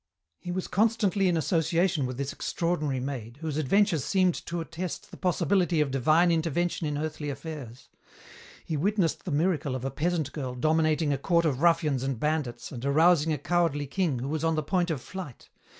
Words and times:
"He 0.39 0.51
was 0.51 0.67
constantly 0.67 1.27
in 1.27 1.37
association 1.37 2.07
with 2.07 2.17
this 2.17 2.33
extraordinary 2.33 2.99
maid 2.99 3.37
whose 3.41 3.57
adventures 3.57 4.03
seemed 4.03 4.33
to 4.47 4.59
attest 4.59 5.11
the 5.11 5.15
possibility 5.15 5.79
of 5.79 5.91
divine 5.91 6.31
intervention 6.31 6.87
in 6.87 6.97
earthly 6.97 7.29
affairs. 7.29 7.87
He 8.65 8.75
witnessed 8.75 9.25
the 9.25 9.31
miracle 9.31 9.75
of 9.75 9.85
a 9.85 9.91
peasant 9.91 10.31
girl 10.31 10.55
dominating 10.55 11.13
a 11.13 11.19
court 11.19 11.45
of 11.45 11.61
ruffians 11.61 12.01
and 12.01 12.19
bandits 12.19 12.71
and 12.71 12.83
arousing 12.83 13.31
a 13.31 13.37
cowardly 13.37 13.85
king 13.85 14.17
who 14.17 14.29
was 14.29 14.43
on 14.43 14.55
the 14.55 14.63
point 14.63 14.89
of 14.89 15.01
flight. 15.01 15.49